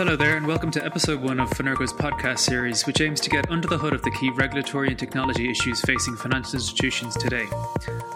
[0.00, 3.50] Hello there, and welcome to episode one of Fenergo's podcast series, which aims to get
[3.50, 7.46] under the hood of the key regulatory and technology issues facing financial institutions today.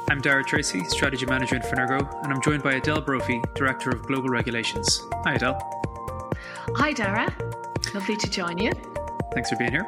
[0.09, 4.03] I'm Dara Tracy, Strategy Manager in Fenergo, and I'm joined by Adele Brophy, Director of
[4.07, 4.99] Global Regulations.
[5.25, 5.59] Hi, Adele.
[6.75, 7.31] Hi, Dara.
[7.93, 8.73] Lovely to join you.
[9.35, 9.87] Thanks for being here.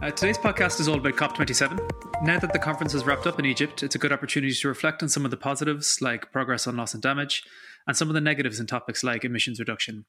[0.00, 2.22] Uh, today's podcast is all about COP27.
[2.22, 5.02] Now that the conference has wrapped up in Egypt, it's a good opportunity to reflect
[5.02, 7.42] on some of the positives, like progress on loss and damage,
[7.88, 10.04] and some of the negatives in topics like emissions reduction.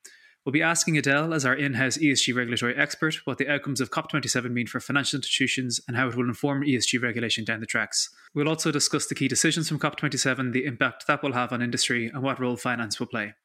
[0.50, 3.92] We'll be asking Adele, as our in house ESG regulatory expert, what the outcomes of
[3.92, 8.10] COP27 mean for financial institutions and how it will inform ESG regulation down the tracks.
[8.34, 12.08] We'll also discuss the key decisions from COP27, the impact that will have on industry,
[12.08, 13.36] and what role finance will play.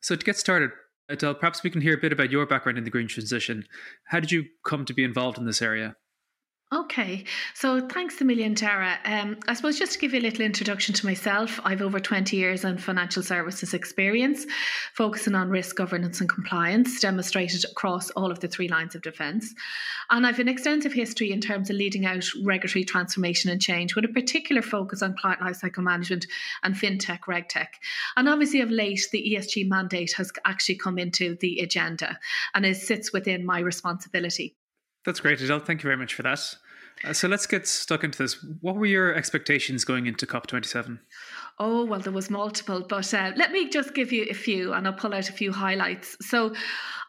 [0.00, 0.70] So, to get started,
[1.10, 3.66] Adele, perhaps we can hear a bit about your background in the green transition.
[4.06, 5.96] How did you come to be involved in this area?
[6.72, 8.96] Okay, so thanks a million, Dara.
[9.04, 12.34] Um, I suppose just to give you a little introduction to myself, I've over 20
[12.34, 14.46] years in financial services experience,
[14.94, 19.54] focusing on risk governance and compliance, demonstrated across all of the three lines of defence.
[20.08, 24.06] And I've an extensive history in terms of leading out regulatory transformation and change, with
[24.06, 26.26] a particular focus on client lifecycle management
[26.62, 27.68] and fintech, regtech.
[28.16, 32.18] And obviously, of late, the ESG mandate has actually come into the agenda
[32.54, 34.56] and it sits within my responsibility.
[35.04, 35.60] That's great, Adele.
[35.60, 36.54] Thank you very much for that.
[37.04, 38.44] Uh, so let's get stuck into this.
[38.60, 40.98] What were your expectations going into COP27?
[41.58, 44.86] Oh, well, there was multiple, but uh, let me just give you a few and
[44.86, 46.16] I'll pull out a few highlights.
[46.20, 46.54] So,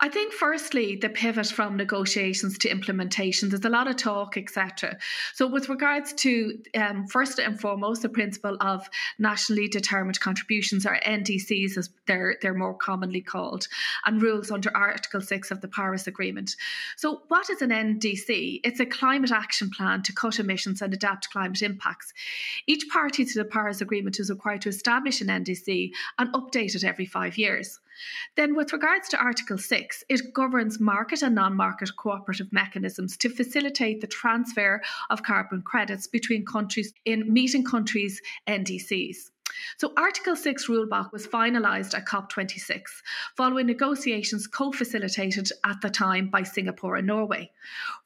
[0.03, 4.97] I think, firstly, the pivot from negotiations to implementation, there's a lot of talk, etc.
[5.33, 8.85] So, with regards to um, first and foremost, the principle of
[9.17, 13.69] nationally determined contributions, or NDCs as they're, they're more commonly called,
[14.03, 16.57] and rules under Article 6 of the Paris Agreement.
[16.97, 18.59] So, what is an NDC?
[18.65, 22.11] It's a climate action plan to cut emissions and adapt climate impacts.
[22.67, 26.83] Each party to the Paris Agreement is required to establish an NDC and update it
[26.83, 27.79] every five years.
[28.35, 33.29] Then, with regards to Article 6, it governs market and non market cooperative mechanisms to
[33.29, 39.31] facilitate the transfer of carbon credits between countries in meeting countries' NDCs.
[39.77, 42.81] So, Article 6 rulebook was finalised at COP26
[43.35, 47.51] following negotiations co facilitated at the time by Singapore and Norway.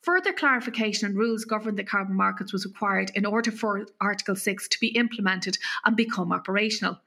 [0.02, 4.68] Further clarification and rules governing the carbon markets was required in order for Article 6
[4.68, 7.00] to be implemented and become operational.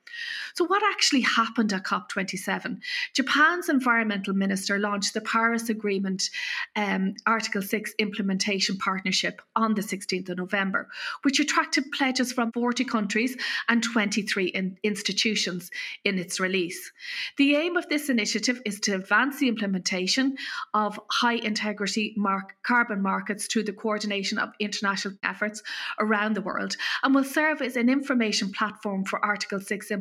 [0.55, 2.79] So, what actually happened at COP27?
[3.15, 6.31] Japan's environmental minister launched the Paris Agreement
[6.77, 10.89] um, Article 6 implementation partnership on the 16th of November,
[11.23, 13.37] which attracted pledges from 40 countries
[13.69, 15.71] and 23 in institutions
[16.05, 16.91] in its release.
[17.37, 20.37] The aim of this initiative is to advance the implementation
[20.75, 22.17] of high integrity
[22.63, 25.63] carbon markets through the coordination of international efforts
[25.99, 30.00] around the world and will serve as an information platform for Article 6 implementation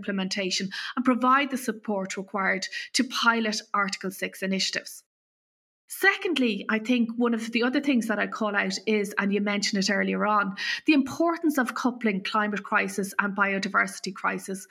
[0.95, 5.03] and provide the support required to pilot Article 6 initiatives.
[5.91, 9.41] Secondly, I think one of the other things that I call out is, and you
[9.41, 10.55] mentioned it earlier on,
[10.85, 14.67] the importance of coupling climate crisis and biodiversity crisis.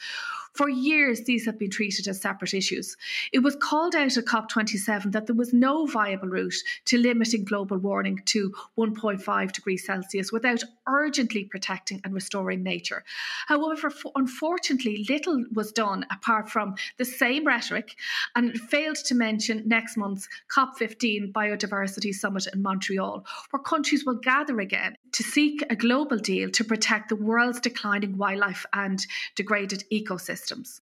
[0.55, 2.97] For years, these have been treated as separate issues.
[3.33, 7.79] It was called out at COP27 that there was no viable route to limiting global
[7.79, 13.03] warming to 1.5 degrees Celsius without urgently protecting and restoring nature.
[13.47, 17.97] However, unfortunately, little was done apart from the same rhetoric
[18.37, 24.61] and failed to mention next month's COP15 Biodiversity Summit in Montreal, where countries will gather
[24.61, 29.05] again to seek a global deal to protect the world's declining wildlife and
[29.35, 30.81] degraded ecosystems systems.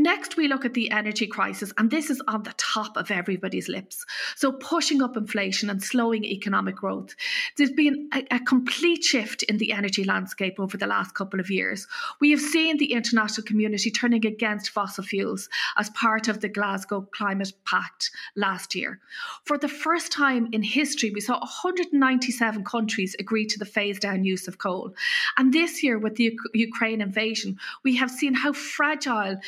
[0.00, 3.68] Next, we look at the energy crisis, and this is on the top of everybody's
[3.68, 4.06] lips.
[4.36, 7.16] So, pushing up inflation and slowing economic growth.
[7.56, 11.50] There's been a, a, complete shift in the energy landscape over the last couple of
[11.50, 11.88] years.
[12.20, 17.08] We have seen the international community turning against fossil fuels as part of the Glasgow
[17.12, 19.00] Climate Pact last year.
[19.46, 24.24] For the first time in history, we saw 197 countries agree to the phase down
[24.24, 24.94] use of coal.
[25.36, 29.38] And this year, with the U- Ukraine invasion, we have seen how fragile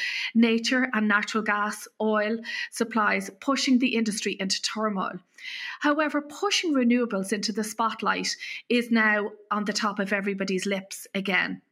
[0.41, 2.39] nature and natural gas, oil
[2.71, 5.13] supplies, pushing the industry into turmoil.
[5.81, 8.37] However, pushing renewables into the spotlight
[8.69, 11.63] is now on the top of everybody's lips again.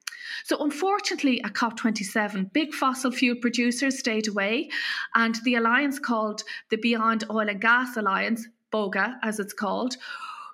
[0.44, 4.70] So, unfortunately, at COP27, big fossil fuel producers stayed away,
[5.14, 9.96] and the alliance called the Beyond Oil and Gas Alliance, BOGA as it's called,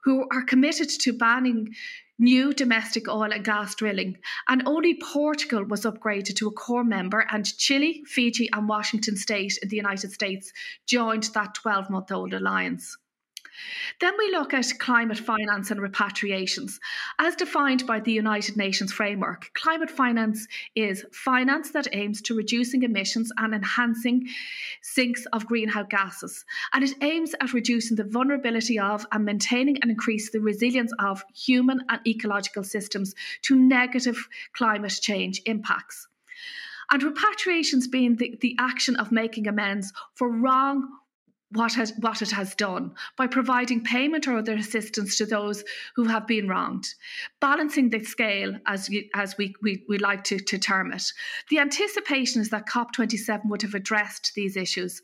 [0.05, 1.75] who are committed to banning
[2.19, 4.17] new domestic oil and gas drilling,
[4.49, 9.59] and only Portugal was upgraded to a core member, and Chile, Fiji, and Washington State
[9.63, 10.53] in the United States
[10.87, 12.97] joined that 12 month old alliance.
[14.01, 16.79] Then we look at climate finance and repatriations.
[17.19, 22.83] As defined by the United Nations framework, climate finance is finance that aims to reducing
[22.83, 24.29] emissions and enhancing
[24.83, 26.45] sinks of greenhouse gases.
[26.73, 31.25] And it aims at reducing the vulnerability of and maintaining and increase the resilience of
[31.35, 36.09] human and ecological systems to negative climate change impacts.
[36.91, 40.89] And repatriations being the, the action of making amends for wrong
[41.51, 45.65] what has what it has done by providing payment or other assistance to those
[45.95, 46.87] who have been wronged,
[47.41, 51.13] balancing the scale as as we, we we like to, to term it.
[51.51, 55.01] The anticipation is that COP27 would have addressed these issues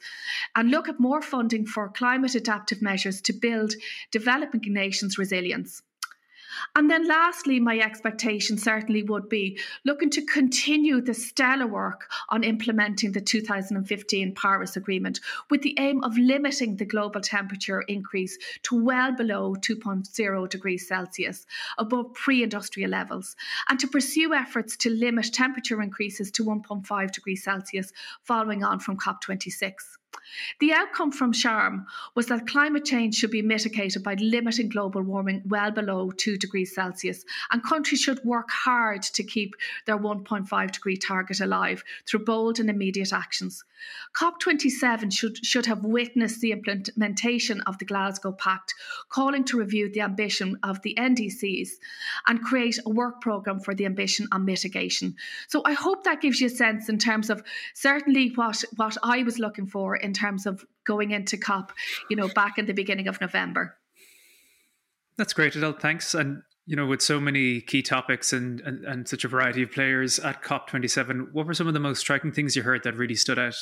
[0.56, 3.74] and look at more funding for climate adaptive measures to build
[4.10, 5.82] developing nations' resilience.
[6.74, 12.44] And then, lastly, my expectation certainly would be looking to continue the stellar work on
[12.44, 15.20] implementing the 2015 Paris Agreement
[15.50, 21.46] with the aim of limiting the global temperature increase to well below 2.0 degrees Celsius,
[21.78, 23.36] above pre industrial levels,
[23.68, 27.92] and to pursue efforts to limit temperature increases to 1.5 degrees Celsius
[28.24, 29.99] following on from COP26.
[30.58, 35.42] The outcome from Sharm was that climate change should be mitigated by limiting global warming
[35.46, 39.54] well below 2 degrees Celsius, and countries should work hard to keep
[39.86, 43.64] their 1.5 degree target alive through bold and immediate actions.
[44.14, 48.74] COP27 should, should have witnessed the implementation of the Glasgow Pact,
[49.08, 51.70] calling to review the ambition of the NDCs
[52.26, 55.14] and create a work programme for the ambition on mitigation.
[55.48, 57.42] So I hope that gives you a sense in terms of
[57.74, 61.72] certainly what, what I was looking for in terms of going into COP,
[62.08, 63.76] you know, back in the beginning of November.
[65.16, 65.74] That's great, Adele.
[65.74, 66.14] Thanks.
[66.14, 69.72] And you know, with so many key topics and, and, and such a variety of
[69.72, 73.14] players at COP27, what were some of the most striking things you heard that really
[73.14, 73.56] stood out?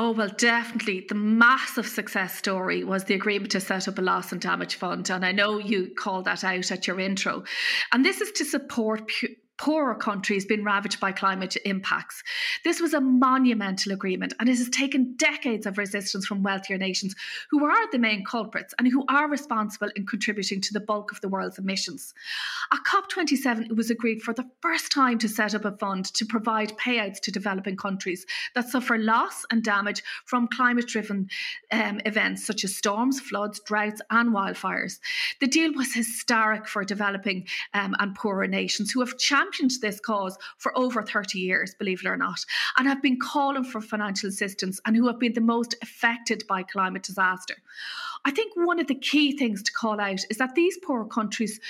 [0.00, 1.06] Oh, well, definitely.
[1.08, 5.10] The massive success story was the agreement to set up a loss and damage fund.
[5.10, 7.42] And I know you called that out at your intro.
[7.92, 12.22] And this is to support pu- poorer countries been ravaged by climate impacts.
[12.64, 17.14] This was a monumental agreement and it has taken decades of resistance from wealthier nations
[17.50, 21.20] who are the main culprits and who are responsible in contributing to the bulk of
[21.20, 22.14] the world's emissions.
[22.72, 26.24] At COP27, it was agreed for the first time to set up a fund to
[26.24, 28.24] provide payouts to developing countries
[28.54, 31.28] that suffer loss and damage from climate driven
[31.72, 35.00] um, events such as storms, floods, droughts, and wildfires.
[35.40, 40.00] The deal was historic for developing um, and poorer nations who have championed championed this
[40.00, 42.44] cause for over 30 years, believe it or not,
[42.76, 46.62] and have been calling for financial assistance and who have been the most affected by
[46.62, 47.56] climate disaster.
[48.24, 51.60] I think one of the key things to call out is that these poor countries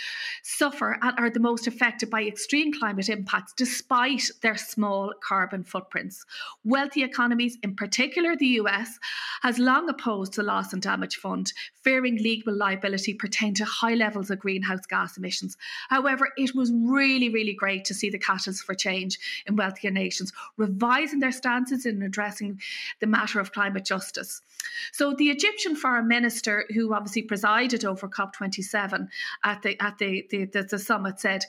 [0.43, 6.25] suffer and are the most affected by extreme climate impacts despite their small carbon footprints.
[6.65, 8.99] Wealthy economies, in particular the US,
[9.43, 11.53] has long opposed the loss and damage fund,
[11.83, 15.57] fearing legal liability pertain to high levels of greenhouse gas emissions.
[15.91, 19.91] However, it was really, really great great to see the catalyst for change in wealthier
[19.91, 22.59] nations revising their stances in addressing
[23.00, 24.41] the matter of climate justice.
[24.93, 29.09] So the Egyptian foreign minister, who obviously presided over COP27
[29.44, 31.44] at the at the, the, the, the summit, said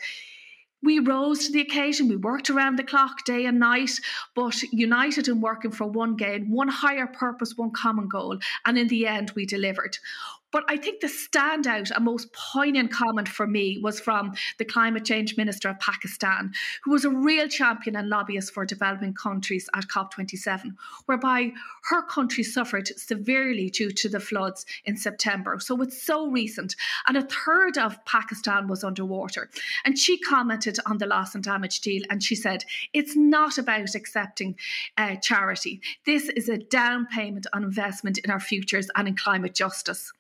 [0.82, 2.10] we rose to the occasion.
[2.10, 3.92] We worked around the clock day and night,
[4.36, 8.40] but united in working for one gain, one higher purpose, one common goal.
[8.66, 9.98] And in the end, we delivered.
[10.52, 15.06] But I think the standout and most poignant comment for me was from the climate
[15.06, 16.52] change minister of Pakistan,
[16.84, 20.72] who was a real champion and lobbyist for developing countries at COP27,
[21.06, 21.52] whereby
[21.90, 25.60] her country suffered severely due to the floods in September.
[25.60, 26.76] So it's so recent.
[27.08, 29.50] And a third of Pakistan was underwater.
[29.86, 32.64] And she commented on the loss and damage deal and she said,
[32.94, 34.56] it's not about accepting
[34.98, 35.82] uh, charity.
[36.06, 40.12] This is a down payment on investment in our futures and in climate justice.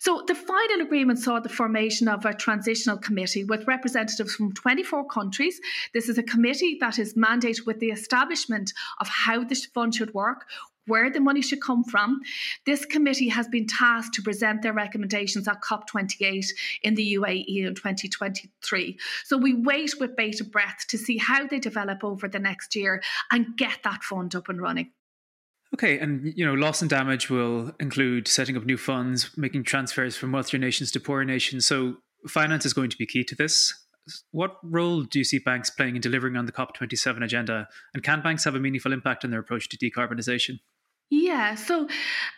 [0.00, 5.06] So the final agreement saw the formation of a transitional committee with representatives from 24
[5.08, 5.60] countries.
[5.92, 10.14] This is a committee that is mandated with the establishment of how this fund should
[10.14, 10.46] work,
[10.86, 12.20] where the money should come from.
[12.64, 16.46] This committee has been tasked to present their recommendations at COP28
[16.82, 18.98] in the UAE in 2023.
[19.24, 23.02] So we wait with bated breath to see how they develop over the next year
[23.30, 24.92] and get that fund up and running.
[25.74, 30.16] Okay, and you know, loss and damage will include setting up new funds, making transfers
[30.16, 31.66] from wealthier nations to poorer nations.
[31.66, 31.96] So
[32.26, 33.74] finance is going to be key to this.
[34.30, 37.68] What role do you see banks playing in delivering on the COP27 agenda?
[37.92, 40.60] And can banks have a meaningful impact on their approach to decarbonisation?
[41.10, 41.88] Yeah, so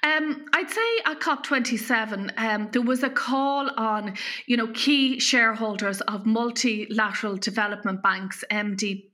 [0.05, 4.15] um, I'd say at COP27, um, there was a call on,
[4.47, 9.10] you know, key shareholders of multilateral development banks, MD,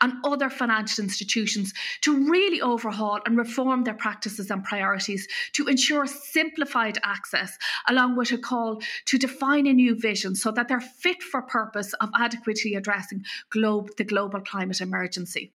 [0.00, 1.72] And other financial institutions
[2.02, 7.56] to really overhaul and reform their practices and priorities to ensure simplified access,
[7.88, 11.92] along with a call to define a new vision so that they're fit for purpose
[11.94, 15.52] of adequately addressing globe, the global climate emergency.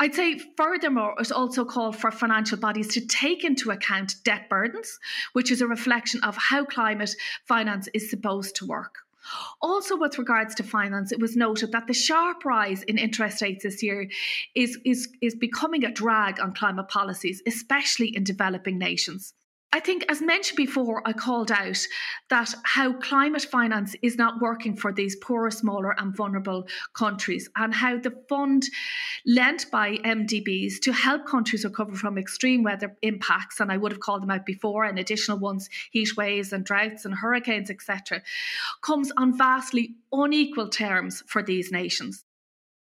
[0.00, 4.98] I'd say, furthermore, it also called for financial bodies to take into account debt burdens,
[5.32, 7.14] which is a reflection of how climate
[7.46, 8.96] finance is supposed to work.
[9.60, 13.62] Also, with regards to finance, it was noted that the sharp rise in interest rates
[13.62, 14.08] this year
[14.54, 19.34] is, is, is becoming a drag on climate policies, especially in developing nations.
[19.74, 21.78] I think, as mentioned before, I called out
[22.28, 27.72] that how climate finance is not working for these poorer, smaller, and vulnerable countries, and
[27.72, 28.64] how the fund
[29.24, 34.00] lent by MDBs to help countries recover from extreme weather impacts, and I would have
[34.00, 38.22] called them out before, and additional ones, heat waves and droughts and hurricanes, etc.,
[38.82, 42.24] comes on vastly unequal terms for these nations.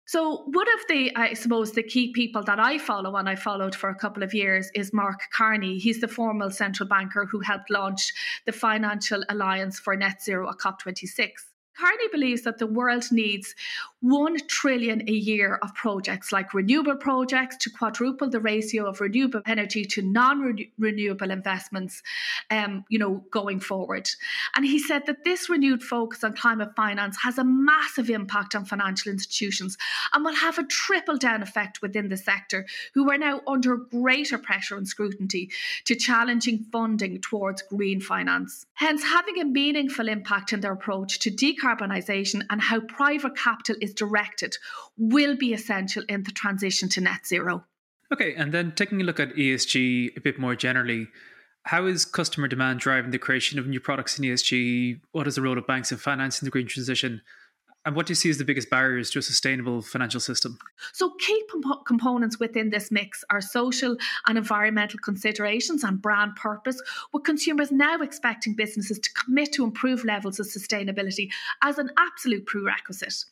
[0.06, 3.74] So, one of the, I suppose, the key people that I follow and I followed
[3.74, 5.78] for a couple of years is Mark Carney.
[5.78, 8.12] He's the former central banker who helped launch
[8.44, 11.53] the Financial Alliance for Net Zero at COP26.
[11.78, 13.54] Carney believes that the world needs
[14.00, 19.40] 1 trillion a year of projects like renewable projects to quadruple the ratio of renewable
[19.46, 22.02] energy to non-renewable investments
[22.50, 24.08] um, you know going forward.
[24.54, 28.66] And he said that this renewed focus on climate finance has a massive impact on
[28.66, 29.76] financial institutions
[30.12, 34.38] and will have a triple down effect within the sector who are now under greater
[34.38, 35.48] pressure and scrutiny
[35.86, 38.66] to challenging funding towards green finance.
[38.74, 43.76] Hence having a meaningful impact in their approach to decarbonization decarbonisation and how private capital
[43.80, 44.56] is directed
[44.96, 47.64] will be essential in the transition to net zero.
[48.12, 51.08] Okay, and then taking a look at ESG a bit more generally,
[51.64, 55.00] how is customer demand driving the creation of new products in ESG?
[55.12, 57.22] What is the role of banks in financing the green transition?
[57.86, 60.58] And what do you see as the biggest barriers to a sustainable financial system?
[60.92, 66.80] So, key comp- components within this mix are social and environmental considerations and brand purpose,
[67.12, 71.28] with consumers now expecting businesses to commit to improved levels of sustainability
[71.62, 73.24] as an absolute prerequisite.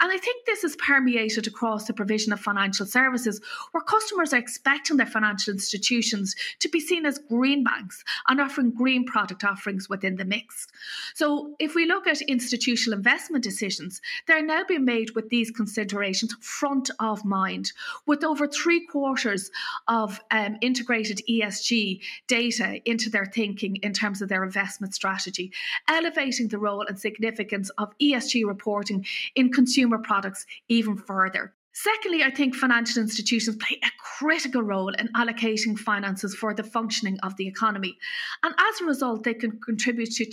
[0.00, 3.40] And I think this is permeated across the provision of financial services,
[3.72, 8.70] where customers are expecting their financial institutions to be seen as green banks and offering
[8.70, 10.68] green product offerings within the mix.
[11.14, 15.50] So, if we look at institutional investment decisions, decisions, they're now being made with these
[15.50, 17.72] considerations front of mind,
[18.06, 19.50] with over three quarters
[19.88, 25.52] of um, integrated ESG data into their thinking in terms of their investment strategy,
[25.88, 31.52] elevating the role and significance of ESG reporting in consumer products even further.
[31.72, 37.18] Secondly, I think financial institutions play a critical role in allocating finances for the functioning
[37.22, 37.96] of the economy.
[38.42, 40.26] And as a result, they can contribute to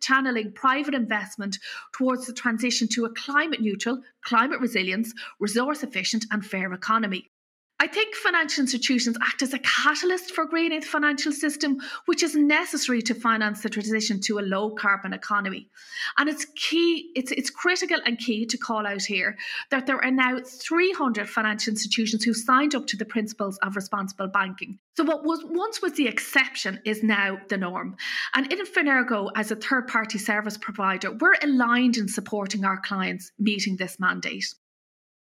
[0.00, 1.58] channeling private investment
[1.92, 7.30] towards the transition to a climate neutral, climate resilience, resource efficient, and fair economy.
[7.78, 12.34] I think financial institutions act as a catalyst for greening the financial system, which is
[12.34, 15.68] necessary to finance the transition to a low carbon economy.
[16.16, 19.36] And it's key, it's, it's critical and key to call out here
[19.70, 24.28] that there are now 300 financial institutions who signed up to the principles of responsible
[24.28, 24.78] banking.
[24.96, 27.96] So what was once was the exception is now the norm.
[28.34, 33.32] And in Fenergo, as a third party service provider, we're aligned in supporting our clients
[33.38, 34.46] meeting this mandate.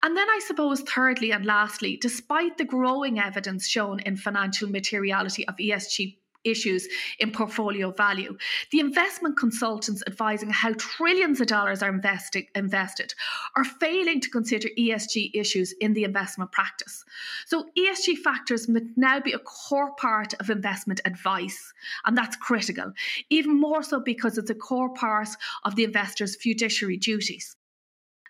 [0.04, 5.48] And then, I suppose, thirdly and lastly, despite the growing evidence shown in financial materiality
[5.48, 6.88] of ESG issues
[7.20, 8.38] in portfolio value.
[8.72, 13.14] The investment consultants advising how trillions of dollars are invested,
[13.56, 17.04] are failing to consider ESG issues in the investment practice.
[17.46, 21.74] So, ESG factors must now be a core part of investment advice,
[22.06, 22.94] and that's critical,
[23.30, 25.30] even more so because it's a core part
[25.64, 27.56] of the investor's fiduciary duties.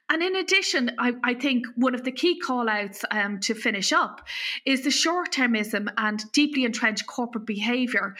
[0.09, 3.91] And in addition, I, I, think one of the key call outs um, to finish
[3.91, 4.25] up
[4.65, 8.15] is the short termism and deeply entrenched corporate behaviour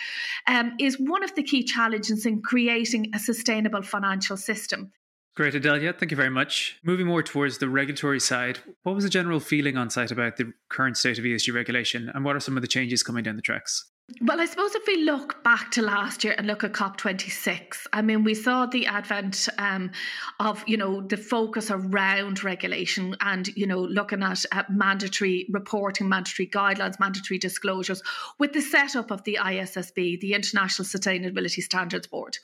[0.48, 4.92] um, is one of the key challenges in creating a sustainable financial system.
[5.38, 5.94] Great, Adelia.
[5.94, 6.80] Thank you very much.
[6.84, 10.52] Moving more towards the regulatory side, what was the general feeling on site about the
[10.70, 13.42] current state of ESG regulation and what are some of the changes coming down the
[13.42, 13.86] tracks?
[14.22, 18.02] Well, I suppose if we look back to last year and look at COP26, I
[18.02, 19.92] mean, we saw the advent um,
[20.40, 26.08] of, you know, the focus around regulation and, you know, looking at uh, mandatory reporting,
[26.08, 28.02] mandatory guidelines, mandatory disclosures
[28.40, 32.38] with the setup of the ISSB, the International Sustainability Standards Board.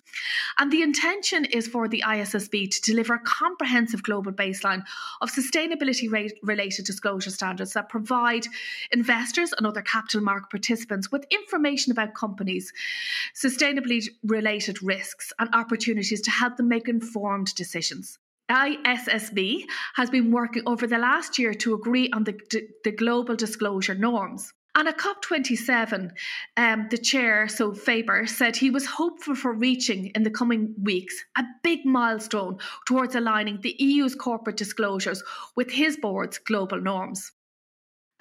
[0.58, 4.84] And the intention is for the ISSB to deliver a comprehensive global baseline
[5.22, 6.12] of sustainability
[6.44, 8.48] related disclosure standards that provide
[8.92, 12.74] investors and other capital market participants with information information about companies,
[13.36, 18.18] sustainably related risks, and opportunities to help them make informed decisions.
[18.50, 19.64] ISSB
[19.96, 22.38] has been working over the last year to agree on the,
[22.84, 24.54] the global disclosure norms.
[24.76, 26.12] And at COP27,
[26.58, 31.16] um, the chair, so Faber, said he was hopeful for reaching in the coming weeks
[31.38, 32.58] a big milestone
[32.88, 35.22] towards aligning the EU's corporate disclosures
[35.56, 37.32] with his board's global norms.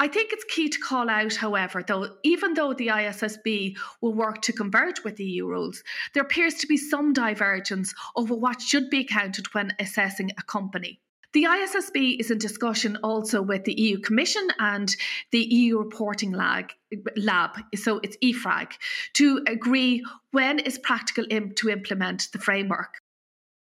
[0.02, 4.42] I think it's key to call out, however, though, even though the ISSB will work
[4.42, 9.02] to converge with EU rules, there appears to be some divergence over what should be
[9.02, 11.00] accounted when assessing a company.
[11.34, 14.92] The ISSB is in discussion also with the EU Commission and
[15.30, 16.72] the EU Reporting Lag,
[17.14, 18.72] Lab, so it's EFRAG,
[19.12, 23.01] to agree when is practical to implement the framework.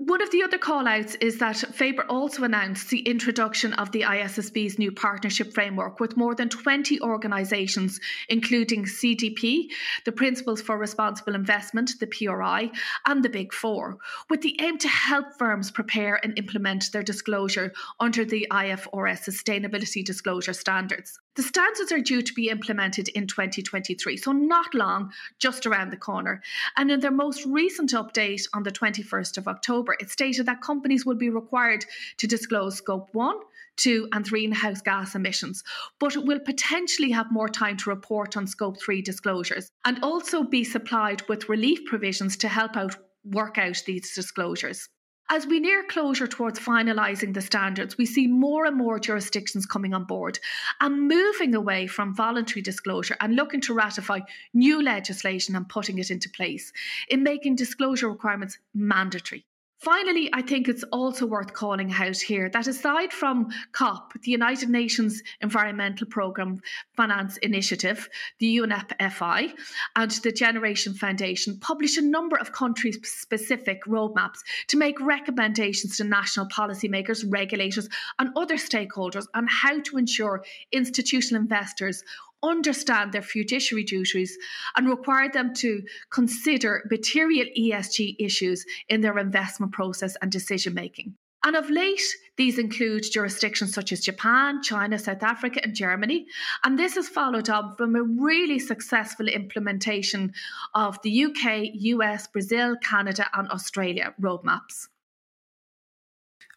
[0.04, 4.76] One of the other callouts is that Faber also announced the introduction of the ISSB's
[4.76, 9.68] new partnership framework with more than 20 organisations, including CDP,
[10.04, 12.72] the Principles for Responsible Investment, the PRI,
[13.06, 17.72] and the Big Four, with the aim to help firms prepare and implement their disclosure
[18.00, 21.20] under the IFRS Sustainability Disclosure Standards.
[21.34, 25.96] The standards are due to be implemented in 2023, so not long, just around the
[25.96, 26.42] corner.
[26.76, 31.06] And in their most recent update on the 21st of October, it stated that companies
[31.06, 31.86] will be required
[32.18, 33.36] to disclose scope one,
[33.76, 35.62] two, and three greenhouse gas emissions,
[36.00, 40.64] but will potentially have more time to report on scope three disclosures and also be
[40.64, 44.88] supplied with relief provisions to help out work out these disclosures.
[45.28, 49.94] As we near closure towards finalising the standards, we see more and more jurisdictions coming
[49.94, 50.38] on board
[50.80, 54.20] and moving away from voluntary disclosure and looking to ratify
[54.52, 56.72] new legislation and putting it into place
[57.08, 59.46] in making disclosure requirements mandatory.
[59.82, 64.68] Finally, I think it's also worth calling out here that aside from COP, the United
[64.68, 66.62] Nations Environmental Programme
[66.96, 68.08] Finance Initiative,
[68.38, 69.52] the UNEP-FI,
[69.96, 76.04] and the Generation Foundation publish a number of country specific roadmaps to make recommendations to
[76.04, 77.88] national policymakers, regulators,
[78.20, 82.04] and other stakeholders on how to ensure institutional investors
[82.42, 84.36] understand their fiduciary duties
[84.76, 91.14] and require them to consider material ESG issues in their investment process and decision making.
[91.44, 92.02] And of late,
[92.36, 96.26] these include jurisdictions such as Japan, China, South Africa, and Germany.
[96.62, 100.32] And this is followed up from a really successful implementation
[100.74, 104.86] of the UK, US, Brazil, Canada, and Australia roadmaps.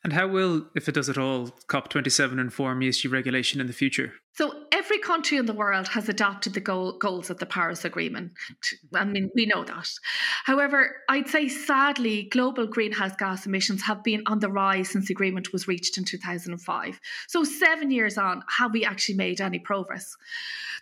[0.03, 4.13] And how will, if it does at all, COP27 inform ESG regulation in the future?
[4.33, 8.33] So, every country in the world has adopted the goal, goals of the Paris Agreement.
[8.93, 9.89] I mean, we know that.
[10.43, 15.15] However, I'd say sadly, global greenhouse gas emissions have been on the rise since the
[15.15, 16.99] agreement was reached in 2005.
[17.27, 20.15] So, seven years on, have we actually made any progress?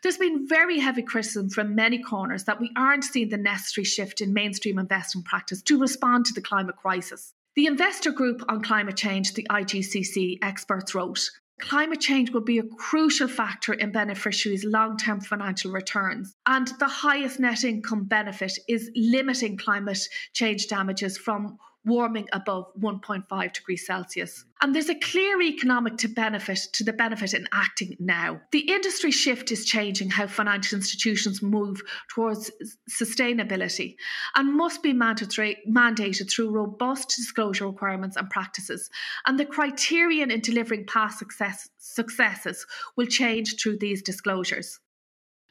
[0.02, 4.20] There's been very heavy criticism from many corners that we aren't seeing the necessary shift
[4.20, 7.34] in mainstream investment practice to respond to the climate crisis.
[7.56, 12.64] The investor group on climate change, the IGCC experts wrote Climate change will be a
[12.64, 16.36] crucial factor in beneficiaries' long term financial returns.
[16.46, 20.00] And the highest net income benefit is limiting climate
[20.34, 24.46] change damages from warming above 1.5 degrees Celsius.
[24.62, 28.40] And there's a clear economic to benefit to the benefit in acting now.
[28.52, 32.50] The industry shift is changing how financial institutions move towards
[32.90, 33.96] sustainability
[34.36, 38.90] and must be mandated through robust disclosure requirements and practices.
[39.26, 42.66] And the criterion in delivering past success, successes
[42.96, 44.80] will change through these disclosures.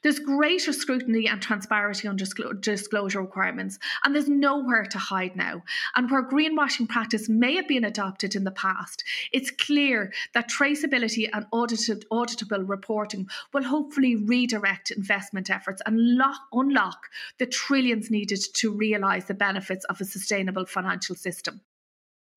[0.02, 5.62] There's greater scrutiny and transparency on disclosure requirements, and there's nowhere to hide now.
[5.94, 11.28] And where greenwashing practice may have been adopted in the past, it's clear that traceability
[11.32, 18.40] and audited, auditable reporting will hopefully redirect investment efforts and lock, unlock the trillions needed
[18.54, 21.60] to realise the benefits of a sustainable financial system.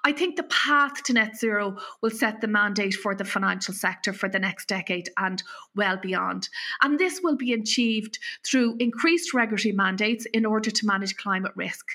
[0.06, 4.14] I think the path to net zero will set the mandate for the financial sector
[4.14, 5.42] for the next decade and
[5.76, 6.48] well beyond.
[6.84, 11.88] And this will be achieved through increased regulatory mandates in order to manage climate risk.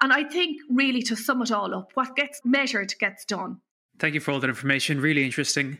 [0.00, 3.60] And I think, really, to sum it all up, what gets measured gets done.
[3.98, 5.02] Thank you for all that information.
[5.02, 5.76] Really interesting.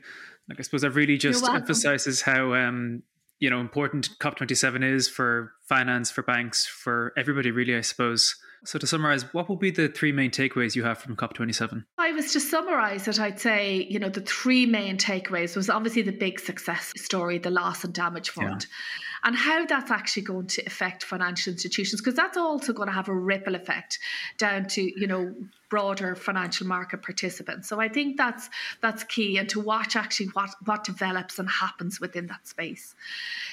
[0.47, 3.03] Like I suppose that really just emphasizes how um,
[3.39, 7.51] you know important COP27 is for finance, for banks, for everybody.
[7.51, 8.37] Really, I suppose.
[8.65, 11.85] So, to summarize, what will be the three main takeaways you have from COP27?
[11.97, 16.03] I was to summarize it, I'd say, you know, the three main takeaways was obviously
[16.03, 18.67] the big success story, the loss and damage fund.
[18.69, 18.77] Yeah
[19.25, 23.09] and how that's actually going to affect financial institutions because that's also going to have
[23.09, 23.99] a ripple effect
[24.37, 25.35] down to you know
[25.69, 27.69] broader financial market participants.
[27.69, 28.49] So I think that's
[28.81, 32.95] that's key and to watch actually what what develops and happens within that space.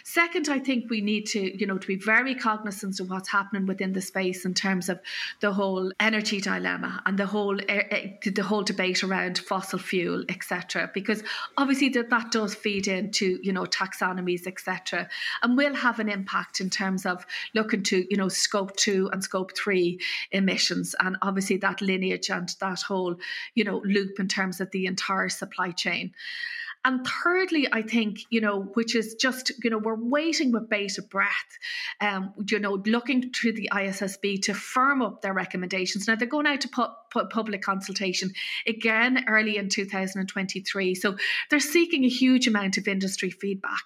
[0.03, 3.65] Second, I think we need to, you know, to be very cognizant of what's happening
[3.65, 4.99] within the space in terms of
[5.39, 10.23] the whole energy dilemma and the whole eh, eh, the whole debate around fossil fuel,
[10.29, 10.91] etc.
[10.93, 11.23] Because
[11.57, 15.09] obviously that, that does feed into, you know, taxonomies, etc.
[15.41, 19.23] And will have an impact in terms of looking to, you know, scope two and
[19.23, 19.99] scope three
[20.31, 20.95] emissions.
[20.99, 23.15] And obviously that lineage and that whole,
[23.53, 26.13] you know, loop in terms of the entire supply chain.
[26.85, 31.09] And thirdly, I think, you know, which is just, you know, we're waiting with bated
[31.09, 31.57] breath,
[31.99, 36.07] um, you know, looking to the ISSB to firm up their recommendations.
[36.07, 36.91] Now, they're going out to put,
[37.29, 38.29] public consultation
[38.67, 40.95] again early in 2023.
[40.95, 41.15] So
[41.49, 43.83] they're seeking a huge amount of industry feedback.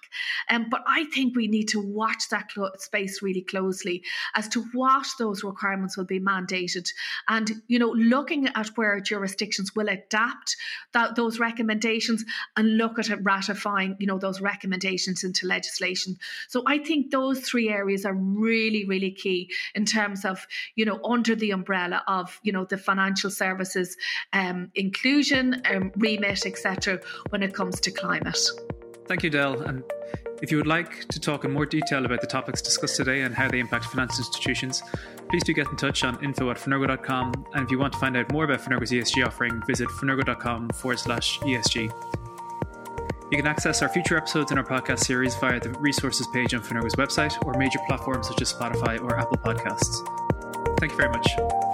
[0.48, 4.02] Um, but I think we need to watch that clo- space really closely
[4.34, 6.88] as to what those requirements will be mandated
[7.28, 10.56] and, you know, looking at where jurisdictions will adapt
[10.92, 12.24] that, those recommendations
[12.56, 16.16] and look look at ratifying, you know, those recommendations into legislation.
[16.48, 21.00] So I think those three areas are really, really key in terms of, you know,
[21.04, 23.96] under the umbrella of, you know, the financial services
[24.32, 27.00] um, inclusion, um, remit, etc.
[27.30, 28.38] when it comes to climate.
[29.06, 29.60] Thank you, Del.
[29.62, 29.82] And
[30.42, 33.34] if you would like to talk in more detail about the topics discussed today and
[33.34, 34.82] how they impact financial institutions,
[35.28, 36.66] please do get in touch on info at.
[36.66, 40.98] And if you want to find out more about Fenergo's ESG offering, visit fenergo.com forward
[40.98, 42.29] slash ESG.
[43.30, 46.62] You can access our future episodes in our podcast series via the resources page on
[46.62, 50.04] Fenergo's website or major platforms such as Spotify or Apple Podcasts.
[50.80, 51.69] Thank you very much.